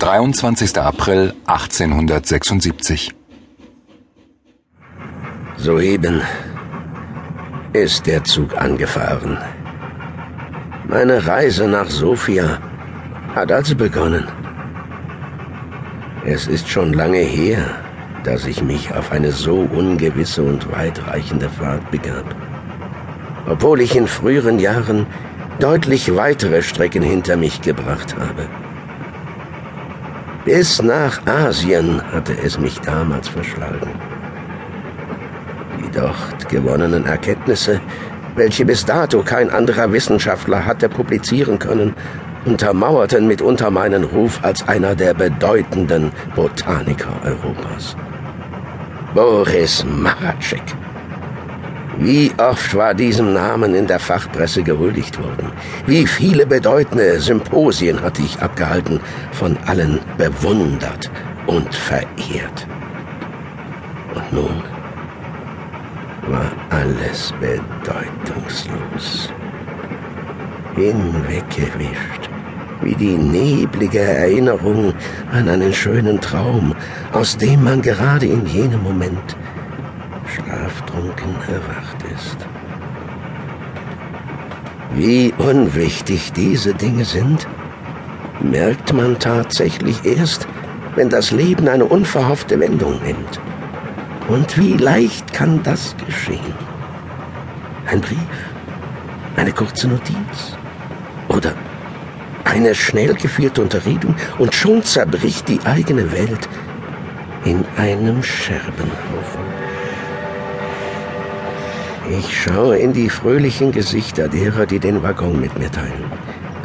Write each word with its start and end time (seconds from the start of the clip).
23. 0.00 0.78
April 0.78 1.34
1876. 1.44 3.14
Soeben 5.58 6.22
ist 7.74 8.06
der 8.06 8.24
Zug 8.24 8.56
angefahren. 8.56 9.36
Meine 10.88 11.26
Reise 11.26 11.68
nach 11.68 11.90
Sofia 11.90 12.58
hat 13.34 13.52
also 13.52 13.76
begonnen. 13.76 14.26
Es 16.24 16.46
ist 16.46 16.66
schon 16.70 16.94
lange 16.94 17.18
her, 17.18 17.62
dass 18.24 18.46
ich 18.46 18.62
mich 18.62 18.94
auf 18.94 19.12
eine 19.12 19.32
so 19.32 19.68
ungewisse 19.70 20.42
und 20.42 20.72
weitreichende 20.72 21.50
Fahrt 21.50 21.90
begab. 21.90 22.34
Obwohl 23.46 23.82
ich 23.82 23.94
in 23.94 24.06
früheren 24.06 24.58
Jahren 24.58 25.06
deutlich 25.58 26.16
weitere 26.16 26.62
Strecken 26.62 27.02
hinter 27.02 27.36
mich 27.36 27.60
gebracht 27.60 28.16
habe. 28.18 28.48
Bis 30.44 30.82
nach 30.82 31.26
Asien 31.26 32.00
hatte 32.12 32.34
es 32.42 32.58
mich 32.58 32.80
damals 32.80 33.28
verschlagen. 33.28 33.90
Die 35.78 35.90
dort 35.90 36.48
gewonnenen 36.48 37.04
Erkenntnisse, 37.04 37.80
welche 38.36 38.64
bis 38.64 38.86
dato 38.86 39.22
kein 39.22 39.50
anderer 39.50 39.92
Wissenschaftler 39.92 40.64
hatte 40.64 40.88
publizieren 40.88 41.58
können, 41.58 41.94
untermauerten 42.46 43.26
mitunter 43.26 43.70
meinen 43.70 44.04
Ruf 44.04 44.40
als 44.42 44.66
einer 44.66 44.94
der 44.94 45.12
bedeutenden 45.12 46.10
Botaniker 46.34 47.12
Europas. 47.22 47.94
Boris 49.14 49.84
Maracek. 49.84 50.62
Wie 52.02 52.32
oft 52.38 52.74
war 52.74 52.94
diesem 52.94 53.34
Namen 53.34 53.74
in 53.74 53.86
der 53.86 53.98
Fachpresse 53.98 54.62
gehuldigt 54.62 55.18
worden? 55.22 55.52
Wie 55.84 56.06
viele 56.06 56.46
bedeutende 56.46 57.20
Symposien 57.20 58.00
hatte 58.00 58.22
ich 58.22 58.40
abgehalten, 58.40 59.00
von 59.32 59.54
allen 59.66 60.00
bewundert 60.16 61.10
und 61.46 61.74
verehrt? 61.74 62.66
Und 64.14 64.32
nun 64.32 64.62
war 66.26 66.50
alles 66.70 67.34
bedeutungslos. 67.38 69.30
Hinweggewischt, 70.76 72.30
wie 72.80 72.94
die 72.94 73.18
neblige 73.18 74.00
Erinnerung 74.00 74.94
an 75.32 75.50
einen 75.50 75.74
schönen 75.74 76.18
Traum, 76.18 76.74
aus 77.12 77.36
dem 77.36 77.62
man 77.62 77.82
gerade 77.82 78.24
in 78.24 78.46
jenem 78.46 78.82
Moment 78.82 79.36
schlaftrunken 80.34 81.34
erwacht 81.48 82.02
ist. 82.14 82.36
Wie 84.94 85.32
unwichtig 85.38 86.32
diese 86.32 86.74
Dinge 86.74 87.04
sind, 87.04 87.46
merkt 88.40 88.92
man 88.92 89.18
tatsächlich 89.18 90.04
erst, 90.04 90.46
wenn 90.96 91.08
das 91.08 91.30
Leben 91.30 91.68
eine 91.68 91.84
unverhoffte 91.84 92.58
Wendung 92.58 93.00
nimmt. 93.02 93.40
Und 94.28 94.56
wie 94.58 94.74
leicht 94.76 95.32
kann 95.32 95.62
das 95.62 95.94
geschehen? 96.04 96.54
Ein 97.86 98.00
Brief, 98.00 98.18
eine 99.36 99.52
kurze 99.52 99.88
Notiz 99.88 100.56
oder 101.28 101.54
eine 102.44 102.74
schnell 102.74 103.14
geführte 103.14 103.62
Unterredung 103.62 104.14
und 104.38 104.54
schon 104.54 104.82
zerbricht 104.82 105.48
die 105.48 105.60
eigene 105.64 106.10
Welt 106.12 106.48
in 107.44 107.64
einem 107.76 108.22
Scherbenhaufen. 108.22 109.40
Ich 112.18 112.42
schaue 112.42 112.76
in 112.76 112.92
die 112.92 113.08
fröhlichen 113.08 113.70
Gesichter 113.70 114.28
derer, 114.28 114.66
die 114.66 114.80
den 114.80 115.00
Waggon 115.00 115.40
mit 115.40 115.56
mir 115.56 115.70
teilen. 115.70 116.10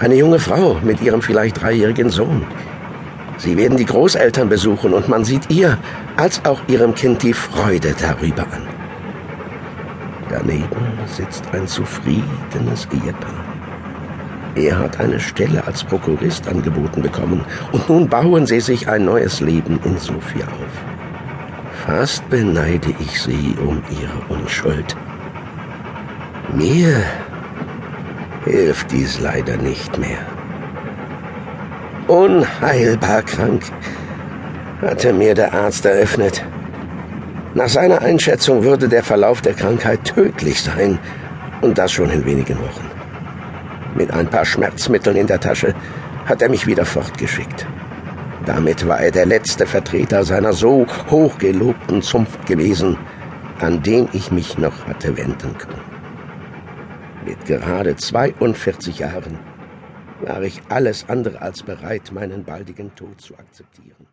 Eine 0.00 0.14
junge 0.14 0.38
Frau 0.38 0.78
mit 0.82 1.02
ihrem 1.02 1.20
vielleicht 1.20 1.60
dreijährigen 1.60 2.08
Sohn. 2.08 2.46
Sie 3.36 3.58
werden 3.58 3.76
die 3.76 3.84
Großeltern 3.84 4.48
besuchen 4.48 4.94
und 4.94 5.10
man 5.10 5.26
sieht 5.26 5.50
ihr 5.50 5.76
als 6.16 6.42
auch 6.46 6.62
ihrem 6.68 6.94
Kind 6.94 7.22
die 7.22 7.34
Freude 7.34 7.94
darüber 8.00 8.44
an. 8.44 8.66
Daneben 10.30 10.98
sitzt 11.04 11.44
ein 11.52 11.66
zufriedenes 11.66 12.88
Ehepaar. 12.90 13.44
Er 14.54 14.78
hat 14.78 14.98
eine 15.00 15.20
Stelle 15.20 15.66
als 15.66 15.84
Prokurist 15.84 16.48
angeboten 16.48 17.02
bekommen 17.02 17.44
und 17.72 17.86
nun 17.90 18.08
bauen 18.08 18.46
sie 18.46 18.60
sich 18.60 18.88
ein 18.88 19.04
neues 19.04 19.40
Leben 19.40 19.80
in 19.84 19.98
Sofia 19.98 20.46
auf. 20.46 21.84
Fast 21.84 22.26
beneide 22.30 22.94
ich 22.98 23.20
sie 23.20 23.54
um 23.60 23.82
ihre 23.90 24.34
Unschuld. 24.34 24.96
Mir 26.52 27.02
hilft 28.44 28.92
dies 28.92 29.20
leider 29.20 29.56
nicht 29.56 29.98
mehr. 29.98 30.24
Unheilbar 32.06 33.22
krank, 33.22 33.64
hatte 34.80 35.12
mir 35.12 35.34
der 35.34 35.52
Arzt 35.52 35.84
eröffnet. 35.84 36.44
Nach 37.54 37.68
seiner 37.68 38.00
Einschätzung 38.02 38.62
würde 38.62 38.88
der 38.88 39.02
Verlauf 39.02 39.40
der 39.40 39.54
Krankheit 39.54 40.04
tödlich 40.04 40.62
sein, 40.62 40.98
und 41.62 41.78
das 41.78 41.90
schon 41.90 42.10
in 42.10 42.24
wenigen 42.24 42.58
Wochen. 42.58 42.90
Mit 43.96 44.12
ein 44.12 44.28
paar 44.28 44.44
Schmerzmitteln 44.44 45.16
in 45.16 45.26
der 45.26 45.40
Tasche 45.40 45.74
hat 46.26 46.42
er 46.42 46.50
mich 46.50 46.66
wieder 46.66 46.84
fortgeschickt. 46.84 47.66
Damit 48.44 48.86
war 48.86 49.00
er 49.00 49.10
der 49.10 49.26
letzte 49.26 49.66
Vertreter 49.66 50.22
seiner 50.22 50.52
so 50.52 50.86
hochgelobten 51.10 52.02
Zunft 52.02 52.46
gewesen, 52.46 52.96
an 53.58 53.82
den 53.82 54.08
ich 54.12 54.30
mich 54.30 54.58
noch 54.58 54.86
hatte 54.86 55.16
wenden 55.16 55.56
können. 55.58 55.95
Mit 57.26 57.44
gerade 57.44 57.96
42 57.96 59.00
Jahren 59.00 59.36
war 60.20 60.42
ich 60.44 60.62
alles 60.68 61.08
andere 61.08 61.42
als 61.42 61.60
bereit, 61.60 62.12
meinen 62.12 62.44
baldigen 62.44 62.94
Tod 62.94 63.20
zu 63.20 63.36
akzeptieren. 63.36 64.06